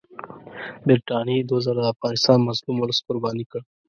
[0.85, 3.61] برټانیې دوه ځله د افغانستان مظلوم اولس قرباني کړ.